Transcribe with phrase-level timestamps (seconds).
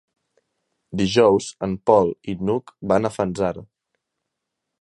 [1.01, 3.67] Dijous en Pol i n'Hug van a Fanzara.